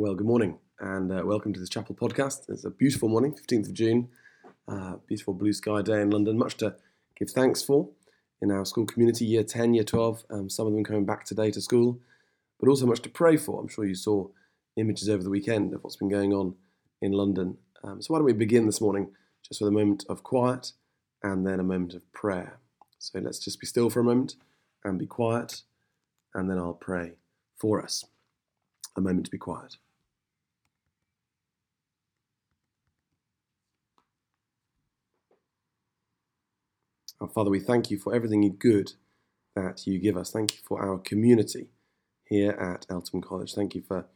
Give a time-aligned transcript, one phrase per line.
[0.00, 2.48] Well, good morning and uh, welcome to this chapel podcast.
[2.48, 4.08] It's a beautiful morning, 15th of June,
[4.66, 6.38] uh, beautiful blue sky day in London.
[6.38, 6.76] Much to
[7.18, 7.90] give thanks for
[8.40, 11.50] in our school community, year 10, year 12, um, some of them coming back today
[11.50, 12.00] to school,
[12.58, 13.60] but also much to pray for.
[13.60, 14.28] I'm sure you saw
[14.78, 16.54] images over the weekend of what's been going on
[17.02, 17.58] in London.
[17.84, 19.10] Um, so, why don't we begin this morning
[19.46, 20.72] just with a moment of quiet
[21.22, 22.58] and then a moment of prayer?
[22.98, 24.36] So, let's just be still for a moment
[24.82, 25.60] and be quiet,
[26.32, 27.16] and then I'll pray
[27.58, 28.06] for us.
[28.96, 29.76] A moment to be quiet.
[37.20, 38.94] Our Father, we thank you for everything good
[39.54, 40.30] that you give us.
[40.30, 41.68] Thank you for our community
[42.24, 43.52] here at Eltham College.
[43.52, 44.06] Thank you for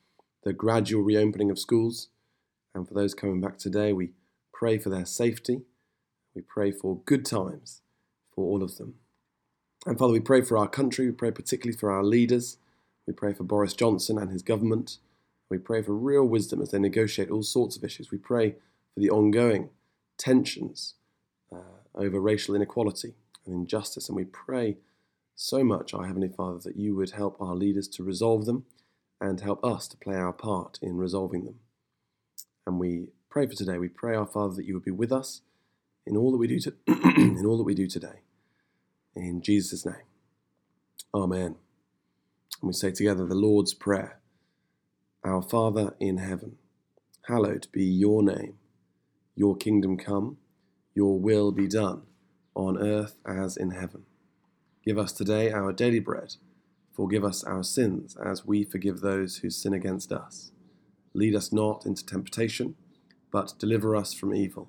[0.43, 2.09] the gradual reopening of schools.
[2.75, 4.13] And for those coming back today, we
[4.55, 5.63] pray for their safety.
[6.35, 7.83] We pray for good times
[8.35, 8.95] for all of them.
[9.85, 11.05] And Father, we pray for our country.
[11.05, 12.57] We pray particularly for our leaders.
[13.07, 14.97] We pray for Boris Johnson and his government.
[15.51, 18.11] We pray for real wisdom as they negotiate all sorts of issues.
[18.11, 18.53] We pray
[18.95, 19.69] for the ongoing
[20.17, 20.95] tensions
[21.55, 23.15] uh, over racial inequality
[23.47, 24.09] and injustice.
[24.09, 24.79] And we pray
[25.35, 28.65] so much, our Heavenly Father, that you would help our leaders to resolve them
[29.21, 31.57] and help us to play our part in resolving them.
[32.67, 33.79] And we pray for today.
[33.79, 35.43] We pray, our Father, that you would be with us
[36.07, 38.21] in all that we do to, in all that we do today.
[39.17, 40.07] In Jesus' name.
[41.15, 41.57] Amen.
[42.61, 44.21] And we say together the Lord's Prayer.
[45.25, 46.57] Our Father in heaven,
[47.29, 48.55] hallowed be your name.
[49.35, 50.39] Your kingdom come
[50.95, 52.03] your will be done,
[52.55, 54.05] on earth as in heaven.
[54.85, 56.37] Give us today our daily bread.
[56.93, 60.53] Forgive us our sins, as we forgive those who sin against us.
[61.15, 62.77] Lead us not into temptation,
[63.33, 64.69] but deliver us from evil.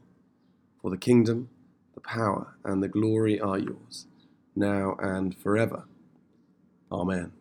[0.82, 1.50] For the kingdom,
[1.94, 4.08] the power, and the glory are yours,
[4.56, 5.86] now and forever.
[6.92, 7.32] Amen.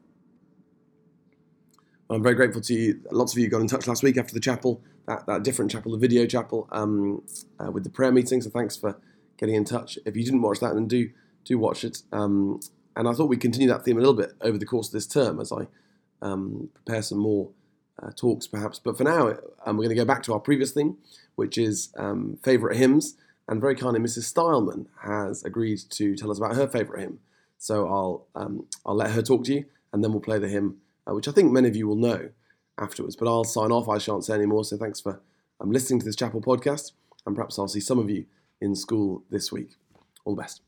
[2.10, 3.00] I'm very grateful to you.
[3.10, 5.92] Lots of you got in touch last week after the chapel that, that different chapel,
[5.92, 7.22] the video chapel, um,
[7.58, 8.40] uh, with the prayer meeting.
[8.40, 8.98] So thanks for
[9.36, 9.98] getting in touch.
[10.06, 11.10] If you didn't watch that, then do
[11.44, 12.02] do watch it.
[12.12, 12.60] Um,
[12.96, 15.06] and I thought we'd continue that theme a little bit over the course of this
[15.06, 15.66] term as I
[16.22, 17.50] um, prepare some more
[18.02, 18.78] uh, talks, perhaps.
[18.78, 20.96] But for now, um, we're going to go back to our previous theme,
[21.34, 23.16] which is um, favourite hymns.
[23.46, 24.32] And very kindly, Mrs.
[24.32, 27.18] Stileman has agreed to tell us about her favourite hymn.
[27.58, 30.78] So I'll um, I'll let her talk to you, and then we'll play the hymn,
[31.06, 32.30] uh, which I think many of you will know
[32.78, 33.16] afterwards.
[33.16, 33.88] But I'll sign off.
[33.88, 34.64] I shan't say any more.
[34.64, 35.20] So thanks for
[35.60, 36.92] um, listening to this chapel podcast,
[37.26, 38.26] and perhaps I'll see some of you
[38.60, 39.70] in school this week.
[40.24, 40.62] All the best.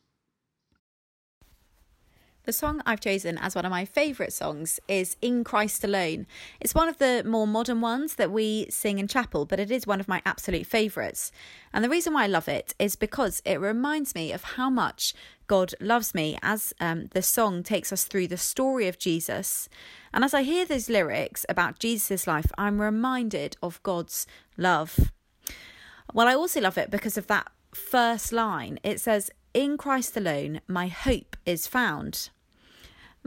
[2.47, 6.29] The song I've chosen as one of my favourite songs is In Christ Alone.
[6.61, 9.85] It's one of the more modern ones that we sing in chapel, but it is
[9.85, 11.33] one of my absolute favourites.
[11.73, 15.13] And the reason why I love it is because it reminds me of how much
[15.47, 19.69] God loves me as um, the song takes us through the story of Jesus.
[20.13, 24.27] And as I hear those lyrics about Jesus' life, I'm reminded of God's
[24.57, 25.13] love.
[26.13, 28.79] Well, I also love it because of that first line.
[28.83, 32.31] It says, In Christ alone, my hope is found.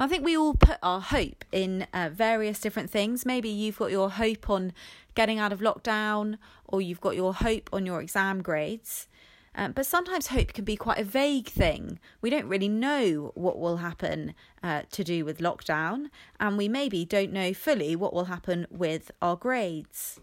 [0.02, 3.26] I think we all put our hope in uh, various different things.
[3.26, 4.72] Maybe you've got your hope on
[5.14, 9.10] getting out of lockdown, or you've got your hope on your exam grades.
[9.56, 12.00] Um, but sometimes hope can be quite a vague thing.
[12.22, 14.34] We don't really know what will happen
[14.64, 19.12] uh, to do with lockdown, and we maybe don't know fully what will happen with
[19.22, 20.20] our grades.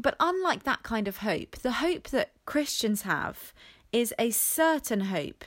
[0.00, 3.52] But unlike that kind of hope, the hope that Christians have
[3.92, 5.44] is a certain hope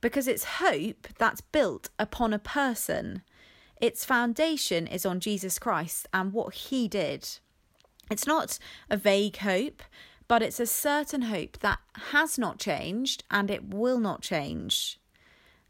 [0.00, 3.22] because it's hope that's built upon a person.
[3.80, 7.28] Its foundation is on Jesus Christ and what he did.
[8.10, 8.58] It's not
[8.88, 9.82] a vague hope,
[10.28, 11.78] but it's a certain hope that
[12.10, 14.98] has not changed and it will not change.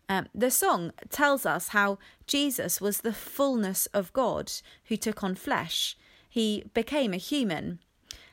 [0.09, 4.53] Um, the song tells us how Jesus was the fullness of God
[4.85, 5.97] who took on flesh.
[6.29, 7.81] He became a human.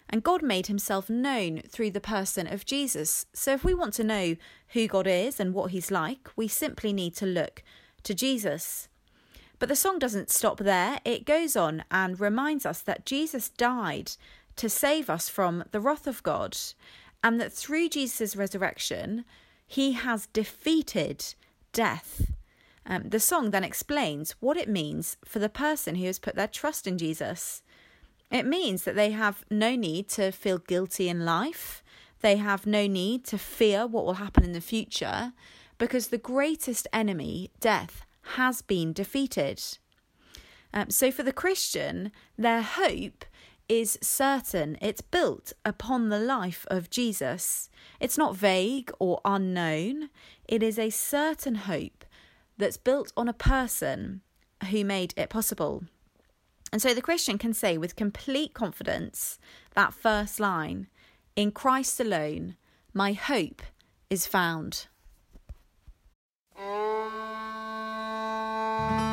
[0.10, 3.26] And God made himself known through the person of Jesus.
[3.34, 4.36] So if we want to know
[4.70, 7.64] who God is and what he's like, we simply need to look
[8.04, 8.88] to Jesus.
[9.58, 11.00] But the song doesn't stop there.
[11.04, 14.12] It goes on and reminds us that Jesus died
[14.56, 16.58] to save us from the wrath of God,
[17.24, 19.26] and that through Jesus' resurrection,
[19.66, 21.34] he has defeated
[21.72, 22.32] death.
[22.86, 26.48] Um, the song then explains what it means for the person who has put their
[26.48, 27.62] trust in Jesus.
[28.30, 31.84] It means that they have no need to feel guilty in life.
[32.22, 35.34] They have no need to fear what will happen in the future
[35.78, 38.06] because the greatest enemy, death,
[38.36, 39.62] has been defeated.
[40.74, 43.26] Um, so for the Christian, their hope
[43.80, 44.78] is certain.
[44.82, 47.70] It's built upon the life of Jesus.
[48.00, 50.10] It's not vague or unknown.
[50.48, 52.06] It is a certain hope
[52.58, 54.22] that's built on a person
[54.70, 55.84] who made it possible.
[56.72, 59.40] And so the Christian can say with complete confidence
[59.76, 60.88] that first line
[61.36, 62.56] In Christ alone,
[62.94, 63.62] my hope
[64.10, 64.88] is found.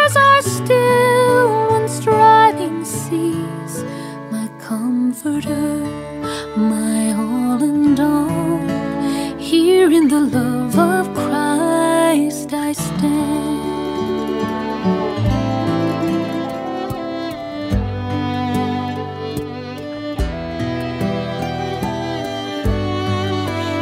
[5.31, 9.37] comforter, my all and all.
[9.37, 13.61] Here in the love of Christ I stand.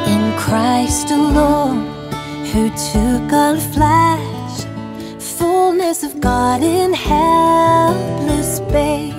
[0.07, 1.87] In Christ alone,
[2.51, 4.65] who took on flesh,
[5.19, 9.19] fullness of God in helpless babe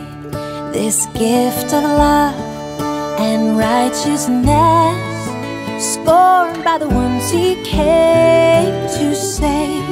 [0.73, 2.35] this gift of love
[3.21, 4.97] and righteousness,
[5.83, 9.85] scorned by the ones he came to save.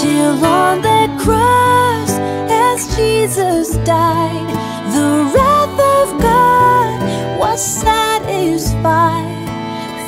[0.00, 2.10] Till on that cross,
[2.50, 4.48] as Jesus died,
[4.92, 9.28] the wrath of God was satisfied.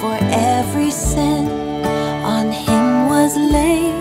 [0.00, 1.49] For every sin
[2.25, 3.95] on him was laid.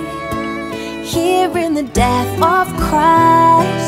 [1.06, 3.83] Here in the death of Christ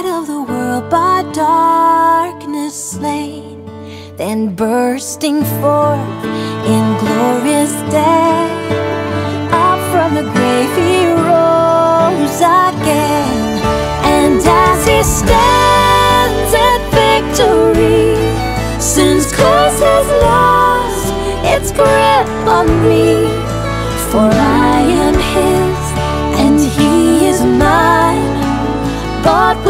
[0.00, 3.64] light of the world by darkness slain,
[4.16, 6.24] then bursting forth
[6.64, 8.46] in glorious day.
[9.52, 13.60] Up from the grave he rose again,
[14.04, 18.14] and as he stands at victory,
[18.80, 21.12] sin's curse has lost
[21.44, 23.28] its grip on me,
[24.10, 24.79] for I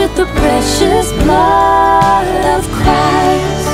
[0.01, 2.27] with the precious blood
[2.57, 3.69] of Christ.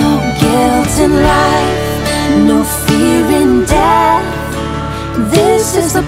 [0.00, 1.86] No guilt in life,
[2.48, 4.28] no fear in death.
[5.32, 6.06] This is the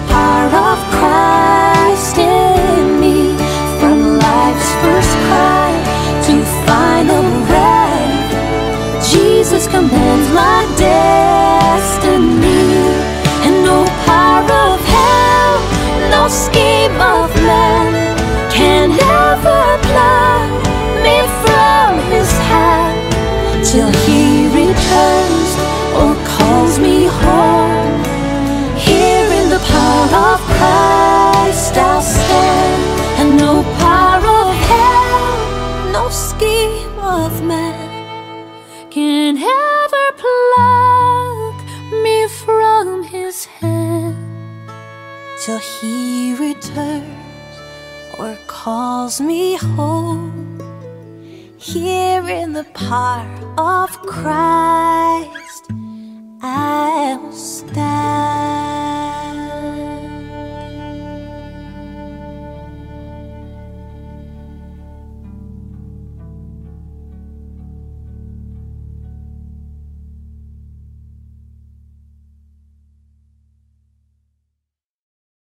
[23.71, 25.51] till He returns
[25.99, 27.99] or calls me home.
[28.77, 32.83] Here in the power of Christ I'll stand,
[33.19, 37.87] and no power of hell, no scheme of man
[38.89, 41.57] can ever pluck
[42.03, 44.15] me from his hand
[45.43, 47.55] till he returns
[48.17, 49.96] or calls me home.
[52.57, 53.21] The power
[53.59, 54.96] of Christ,